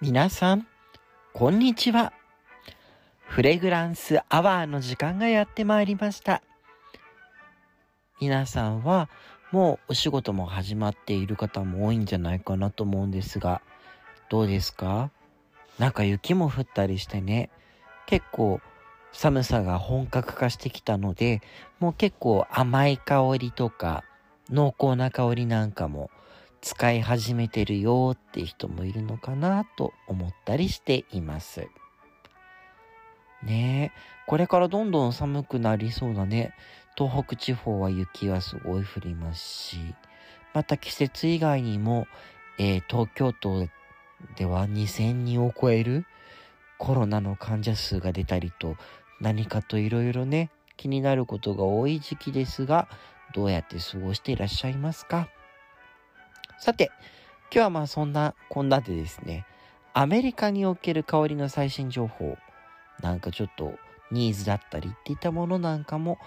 [0.00, 0.64] 皆さん、
[1.34, 2.12] こんにちは。
[3.18, 6.40] フレグランスアワーの時間がやってまいりました。
[8.20, 9.10] 皆さんは
[9.50, 13.60] もうお仕事も始まっている方も多いんじゃないかなと思うんですが、
[14.28, 15.10] どうですか？
[15.80, 17.50] なんか雪も降ったりしてね、
[18.06, 18.60] 結構
[19.10, 21.42] 寒さが本格化してきたので、
[21.80, 24.04] もう結構甘い香りとか
[24.48, 26.08] 濃厚な香りなんかも
[26.60, 31.68] 使い始めてるよって人もいるのかなと思ったりしています。
[33.42, 36.52] ねえ、これからどんどん寒くなりそうだね。
[36.96, 39.78] 東北地方は雪はすごい降りますし、
[40.52, 42.08] また季節以外にも、
[42.58, 43.68] えー、東京都
[44.34, 46.04] では2000人を超える
[46.78, 48.76] コロナの患者数が出たりと、
[49.20, 52.88] 何かといろいろね、気になることが多い時期ですが、
[53.34, 55.28] どうやって過ごしていらっしゃいますか？
[56.58, 56.90] さて、
[57.52, 59.46] 今日はまあそんなこんなでですね、
[59.94, 62.36] アメリカにおける香りの最新情報、
[63.00, 63.74] なんかちょっと
[64.10, 66.18] ニーズだったりっていったものなんかも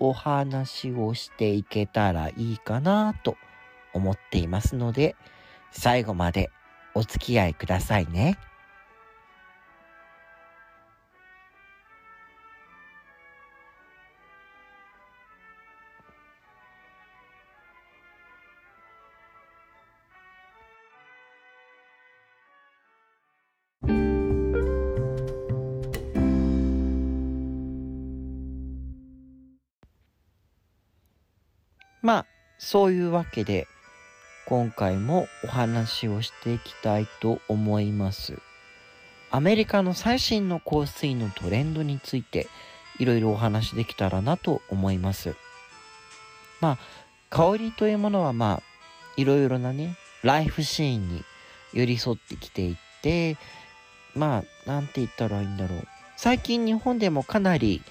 [0.00, 3.36] お話をしていけたらいいかなと
[3.94, 5.14] 思っていますので、
[5.70, 6.50] 最後まで
[6.94, 8.38] お付き合いくださいね。
[32.06, 32.26] まあ、
[32.56, 33.66] そういうわけで、
[34.46, 38.38] 今回もお話をしていきたいと思います。
[39.32, 42.46] アメリカの最新の香水のトレンドについて、
[43.00, 45.34] いろいろお話できたらなと思います。
[46.60, 46.78] まあ、
[47.28, 48.62] 香りというものはまあ、
[49.16, 51.24] いろいろなね、ライフシーンに
[51.72, 53.36] 寄り添ってきていて、
[54.14, 55.88] まあ、なんて言ったらいいんだろう。
[56.16, 57.82] 最近日本でもかなり、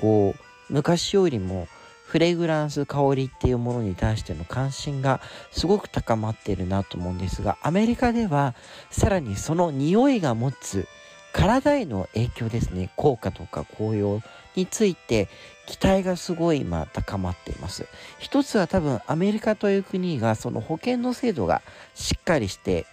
[0.00, 1.68] こう、昔よりも
[2.12, 8.54] フレグランス香りっていうものに対しての関心がすごく高まっているなと思うんですが、アメリカでは
[8.90, 10.86] さらにその匂いが持つ
[11.32, 14.20] 体への影響ですね、効果とか紅葉
[14.56, 15.30] について
[15.66, 17.86] 期待がすごい今高まっています。
[18.18, 21.62] 一つは多分アメリカという国がその保険の制度が
[21.94, 22.84] しっかりして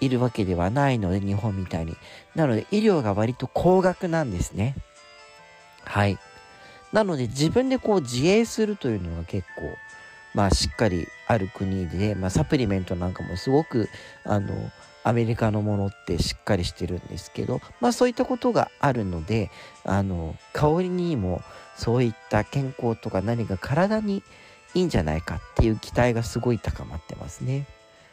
[0.00, 1.94] いるわけではないので、日本みたいに。
[2.34, 4.76] なので医療が割と高額なんですね。
[5.84, 6.16] はい。
[6.92, 9.62] なので自分でこう自衛するというのが結構、
[10.34, 13.88] まあしっかりある国で、まあサプリメントなんかもすごく、
[14.24, 14.70] あの、
[15.04, 19.50] アメリカのものってしっかりしてるんですけど、まあそういったことがあるので、
[19.84, 21.42] あの、香りにも
[21.76, 24.22] そういった健康とか何か体に
[24.74, 27.66] いいんじゃないかっていう期待がすごい高まってますね。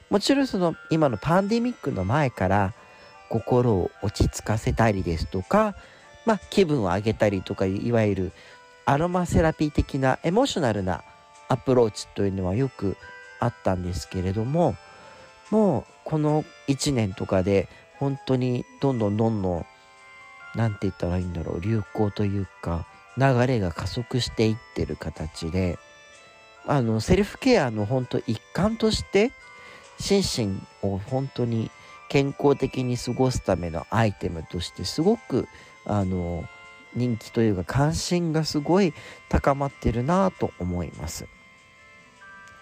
[0.09, 2.73] もちろんその今のパンデミックの前から
[3.29, 5.75] 心を落ち着かせたりですとか、
[6.25, 8.31] まあ気分を上げたりとか、いわゆる
[8.89, 11.03] アロマセラピー的なエモーショナルな
[11.47, 12.97] アプローチというのはよく
[13.39, 14.75] あったんですけれども、
[15.51, 17.69] もうこの1年とかで
[17.99, 19.65] 本当にどんどんどんどん、
[20.55, 25.77] なんて言ったらいいんだろう、流行というか、流れが加速していってる形で、
[26.65, 29.31] あの、セルフケアの本当一環として、
[29.99, 31.69] 心身を本当に
[32.09, 35.47] 健康的に過ごすためのアイテムとしてすごく、
[35.85, 36.43] あの、
[36.95, 38.93] 人気というか関心がすごい
[39.29, 41.27] 高まってるなと思います。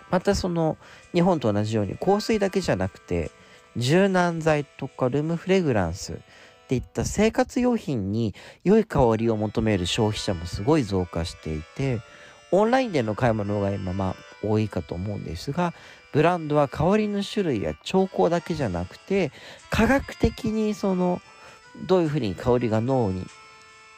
[0.10, 0.78] またその
[1.14, 3.32] 日本と同じように香水だけじゃなくて
[3.76, 6.18] 柔軟剤とかルームフレグランスっ
[6.68, 8.34] ていった生活用品に
[8.64, 12.02] 良い香りを求める消費者もすごい増加していて
[12.52, 15.74] オンラインでの買い物が今まあ多いかと思うんですが
[16.12, 19.32] ブランドは香りの種類や調香だけじゃなくて
[19.70, 21.22] 科学的にその
[21.86, 23.26] どういうふうに香りが脳に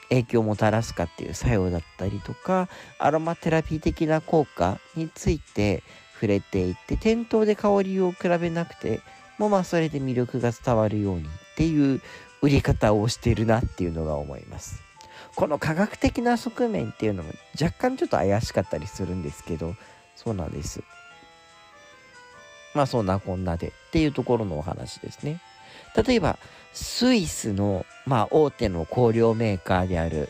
[0.09, 5.83] 影響をもたらすかっていう作用だったりとか、アロマテラピー的な効果について
[6.15, 9.01] 触れていって、店頭で香りを比べなくて
[9.37, 12.01] も、まあそれで魅力が伝わるようにっていう
[12.41, 14.81] 売り方をしてるなっていうのが思います。
[15.35, 19.75] この科学的な側面っていうのも若干ちょっと怪しかったりするんですけど、
[20.15, 20.83] そうなんです。
[22.73, 25.41] まあそんなこんなでっていうところのお話ですね。
[25.95, 26.37] 例えば、
[26.73, 30.29] スイスの、まあ、大手の香料メーカーである、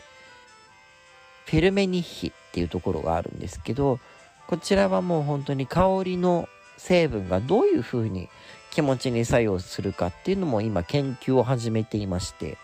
[1.46, 3.98] フェルメニッヒっていうところがあるんですけど、
[4.46, 8.28] こちらはもう本当に香りの成分がどういう風に
[8.70, 12.56] 気持ちに作用するかっていうのも今研究を始めていまして、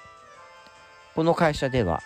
[1.14, 2.00] この会社では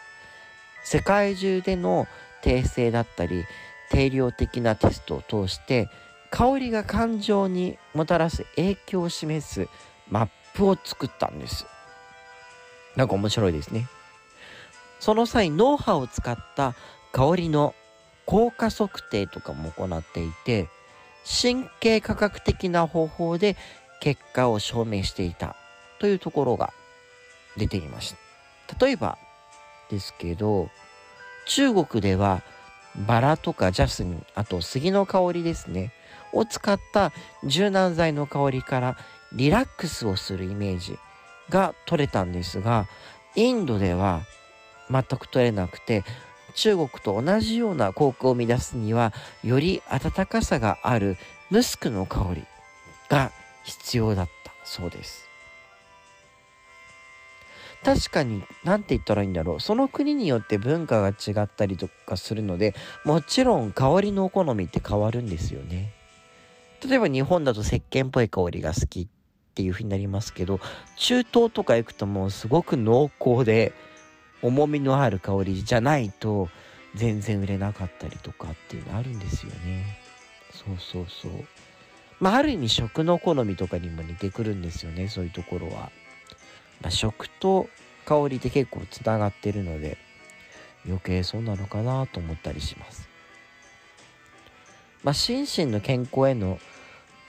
[0.84, 2.06] 世界中での
[2.42, 3.44] 訂正だったり
[3.90, 5.88] 定量的なテストを通して
[6.30, 9.68] 香りが感情にもたらす影響を示す
[10.08, 10.28] マッ
[10.60, 11.66] プを作ったんです。
[12.94, 13.88] なんか面白いですね。
[14.98, 16.74] その際、ノウハウを使った
[17.12, 17.74] 香りの
[18.26, 20.68] 効果測定とかも行っていて、
[21.24, 23.56] 神経科学的な方法で
[24.00, 25.56] 結果を証明していた
[25.98, 26.72] というところが
[27.56, 28.14] 出ていまし
[28.68, 28.84] た。
[28.84, 29.16] 例えば
[29.90, 30.68] ですけど、
[31.46, 32.42] 中国では
[33.06, 35.92] バラとかジャスミン、あと杉の香りですね、
[36.32, 37.12] を使った
[37.44, 38.96] 柔軟剤の香りから
[39.32, 40.98] リラックスをするイメージ
[41.48, 42.86] が取れたんですが、
[43.36, 44.22] インドでは
[44.90, 46.04] 全く取れなくて、
[46.54, 49.12] 中国と同じような効果を生み出すには、
[49.42, 51.16] より温かさがある
[51.50, 52.44] ムスクの香り
[53.08, 53.32] が
[53.64, 55.28] 必要だったそうです。
[57.82, 59.60] 確かに何て言ったらいいんだろう。
[59.60, 62.74] その国によって文化が違ったりとかするので
[63.04, 65.92] もちろん香りの好みって変わるんですよね。
[66.86, 69.08] 例えば日本だと石鹸っぽい香りが好き。
[69.60, 70.58] っていう風になりますけど
[70.96, 73.74] 中東とか行くともうすごく濃厚で
[74.40, 76.48] 重みのある香りじゃないと
[76.94, 79.98] 全然売れなかったりとかっていうのあるんですよね。
[80.50, 81.32] そうそうそう。
[82.20, 85.90] まあある意味食の好みとかにも似てくるんですよねそういうところは。
[86.80, 87.68] まあ、食と
[88.06, 89.98] 香りって結構つながってるので
[90.86, 93.10] 余計そうなのかなと思ったりします。
[95.04, 96.58] まあ、心身の健康への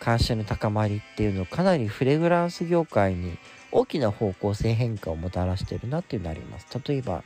[0.02, 3.38] 関心の高まりっていうのはかなりフレグランス業界に
[3.72, 6.68] 大きな方向性変化をもたらしてるなっていうのあります。
[6.86, 7.24] 例えば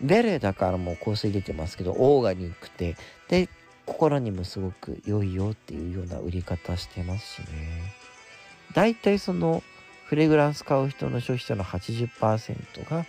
[0.00, 2.96] ベレーだからもう香水出てますけどオーガニックで
[3.28, 3.48] で
[3.84, 7.46] 心にもすごく良いよっていうような売り方してますしね。
[8.74, 9.62] 大体その
[10.06, 13.04] フレグランス買う人の消費者の80%が、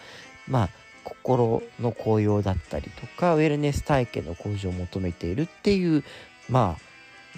[0.47, 0.69] まあ、
[1.03, 6.03] 心の高揚だったりとか、ウェルネス体験の向上を求めているっていう、
[6.49, 6.86] まあ、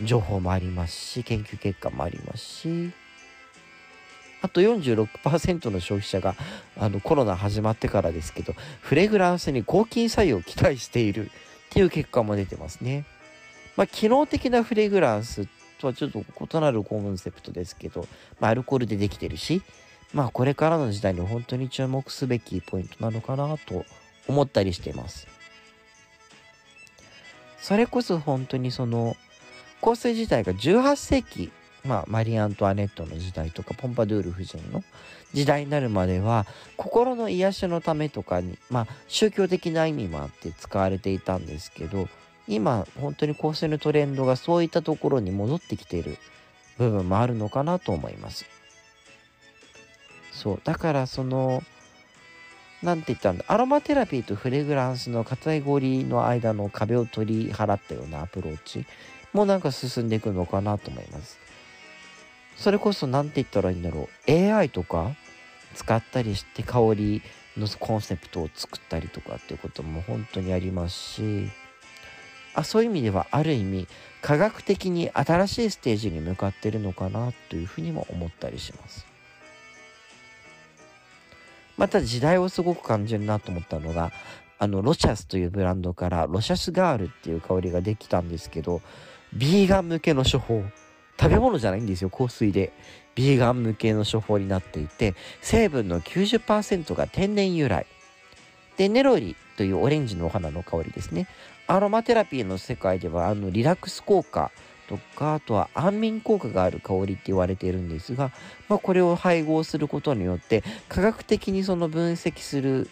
[0.03, 2.91] 情報もありますし、研究結果もありますし、
[4.41, 6.35] あと46%の消費者が
[6.77, 11.29] あのコロナ始まってからですけど、フレグランスに抗菌作用を期待しているっ
[11.69, 13.05] ていう結果も出てますね。
[13.75, 15.47] まあ、機能的なフレグランス
[15.79, 18.07] とはちょっと異なるコンセプトですけど、
[18.39, 19.61] まあ、アルコールでできてるし、
[20.13, 23.85] まあ、これからの時代に本当に注目すべきポイントなのかなと
[24.27, 25.27] 思ったりしています。
[27.59, 29.15] それこそ本当にその、
[29.81, 31.51] 香水自体が18世紀、
[31.85, 34.83] まあ、マリー・アントワネットの時代とか、ポンパドゥール夫人の
[35.33, 36.45] 時代になるまでは、
[36.75, 42.09] 心の癒しのためとかに、まあ、宗教的な意味もあって使われていたんですけど、
[42.47, 46.17] 今本当に香水のトレンドがそういったところに戻ってきている
[46.79, 48.45] 部分もあるのかなと思います。
[50.31, 50.61] そう。
[50.63, 51.63] だからその、
[52.81, 58.85] なんて言ったんだ、アロマテラピーとフレグランスのカテゴリーの間の壁を取り払ったようなアプローチ
[59.33, 61.39] もなんか進んでいくのかなと思います。
[62.55, 64.31] それこそ何て言ったらいいんだろう。
[64.31, 65.11] AI とか
[65.75, 67.21] 使ったりして香り
[67.57, 71.49] のコンセプトを作ったりとかっていうことも本当にありますし、
[72.55, 73.87] あそういう意味ではある意味
[74.21, 79.05] 科学的に新しいステージに向かってるのかなというふうにも思ったりします。
[81.77, 84.11] また時代をすごく感じるなと思ったのが
[84.57, 88.81] あのロシャスというブランドからロシャスガールっていう香りができたんですけど
[89.33, 90.63] ビーガン向けの処方。
[91.19, 92.71] 食べ物じゃないんですよ香水で。
[93.15, 97.85] ビーガン向けの処方になっていて成分の90%が天然由来。
[98.77, 101.27] でネロリというオレンジのお花の香りですね。
[101.67, 104.51] アロマテラピーの世界ではあのリラックス効果
[104.87, 108.31] とかあとは安眠効果がある香りって言われているんですが、
[108.69, 112.89] まあ、これを配合することによって科学的にその分析する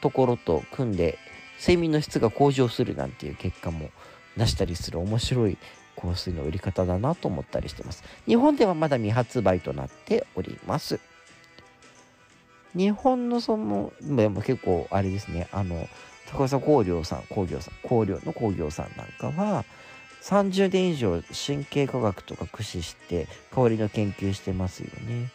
[0.00, 1.18] ところと組んで
[1.60, 3.90] 睡眠の質が向上するなんていう結果も
[4.40, 5.58] 出したりする面白い
[6.00, 8.02] 香水の売り方だなと思ったりしてます。
[8.26, 10.98] 日本ではまだ未発売となっております。
[12.74, 15.88] 日本のその、でも結構あれですね、あの、
[16.30, 19.64] 高さ工業さん、工業さん、工業の工業さんなんかは、
[20.22, 25.30] 30年以上神経科学とか駆使して香りの研究してますよね。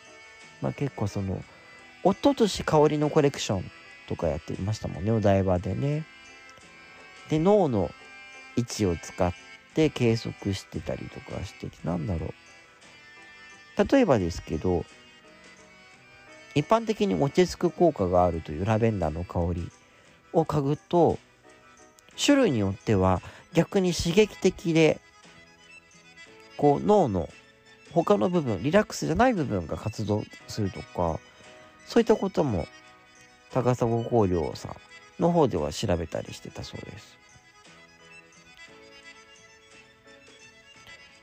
[0.62, 1.43] まあ結構その、
[2.03, 3.71] 一昨年香りのコレクション
[4.07, 6.05] とかやってましたもんね、お台場でね。
[7.29, 7.91] で、脳の
[8.55, 9.33] 位置を使っ
[9.74, 12.33] て計測してたりとかしてて、なんだろう。
[13.91, 14.85] 例えばですけど、
[16.55, 19.69] 一般的に落ち着く効果があるというラベンダーの香り
[20.31, 21.19] を嗅ぐと
[22.17, 23.21] 種類によっては
[23.53, 25.01] 逆に刺激的で
[26.57, 27.29] こう脳の
[27.91, 31.19] 他の部分リラックスじゃない部分が活動するとか
[31.85, 32.67] そういったことも
[33.51, 34.75] 高砂工業さん
[35.21, 37.17] の方では調べたりしてたそうです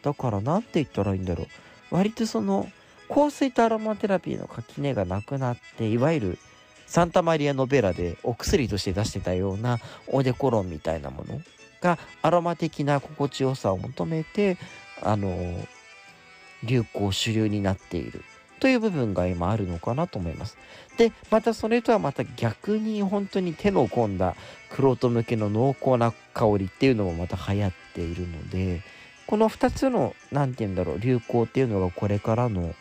[0.03, 1.45] だから何て言ったらいいんだろ
[1.91, 2.69] う割とその
[3.09, 6.39] 香水とアロマテラピーの垣根がなくなっていわゆる
[6.87, 9.79] サンタマリア・ノベラでお薬として出してたような
[10.09, 11.41] オデコロンみたいなもの
[11.81, 14.57] がアロマ的な心地よさを求めて
[15.03, 15.37] あの
[16.65, 18.23] 流行主流になっている
[18.61, 20.57] という部分が今あるのかなと思います。
[20.97, 24.37] でまたそれとはまた逆に本当に手の込んだ
[24.71, 28.83] クロート向けの濃厚な香りっていうのもまた流行っているので
[29.33, 32.75] この2つの何て言うんだろう流行っていうのがこれからの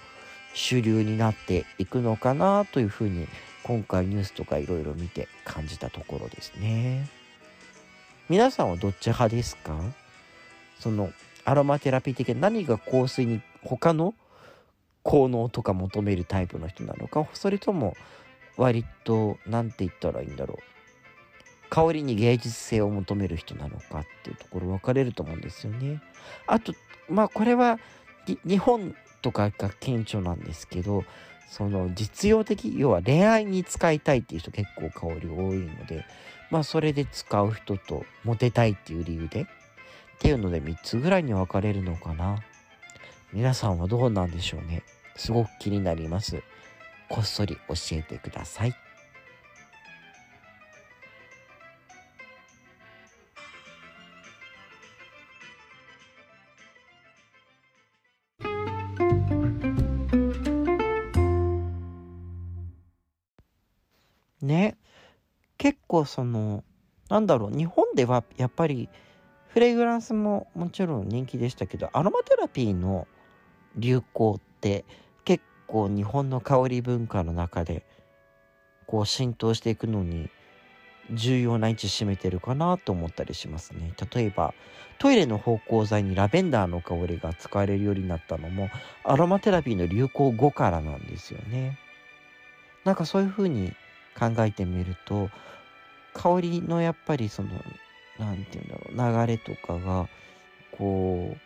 [0.54, 3.26] 主流になっていくのかなというふうに
[3.64, 7.08] 今回ニュースとかいろいろ見て感じたところですね。
[8.28, 9.80] 皆さんはどっち派ですか？
[10.78, 11.14] その
[11.46, 14.14] アロマテラピー的な何が香水に他の
[15.04, 17.96] 効能とか求めるタイプの人なのかそれとも
[18.58, 20.58] 割と何て言ったらいいんだろう
[21.72, 26.02] 香りに芸術性を求める人なのかっていうところ分かれると思うんですよね。
[26.46, 26.74] あと
[27.10, 27.80] まあこれは
[28.46, 31.06] 日本とかが顕著なんですけど
[31.50, 36.06] その実用的要は恋愛に使いたいっていう人結構香り多いので
[36.50, 39.46] まあそれで使う人とモテたいっていう理由でっ
[40.20, 42.44] ていうので3つぐらいに分かれるのかな。
[43.32, 44.84] 皆さんはどうなんでしょうね。
[45.16, 46.44] すごく気になります。
[47.10, 48.76] こっそり教えてください。
[64.44, 64.78] ね。
[65.58, 66.64] 結構その
[67.10, 68.90] なんだろう日本ではやっぱり
[69.50, 73.06] フレグランスももちろん人気でしたけどアロマテラピーの
[73.76, 74.86] 流行って
[75.26, 77.86] 結構日本の香り文化の中で
[78.88, 80.30] こう浸透していくのに
[81.12, 83.94] 重要な位置占めてるかなと思ったりしますね。
[84.14, 84.54] 例えば
[85.00, 88.70] トイレの芳香剤にラベンダーの香りが使われるようになったのも
[89.04, 91.78] アロマテラピーの流行後からなんですよね。
[92.86, 93.74] なんかそういう風に
[94.18, 95.30] 考えてみると
[96.14, 97.50] 香りのやっぱりその
[98.20, 100.08] 何て言うんだろう流れとかが
[100.72, 101.38] こう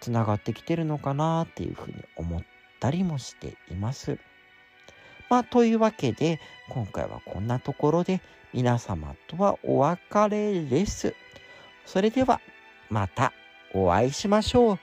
[0.00, 2.42] つながってきてるのかなっていうふうに思っ
[2.80, 4.18] たりもしています。
[5.30, 8.20] まあというわけで今回はこんなところで
[8.52, 11.14] 皆様とはお別れです。
[11.86, 12.40] それでは
[12.90, 13.32] また
[13.74, 14.78] お会いしましょう。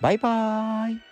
[0.00, 1.07] バイバーイ。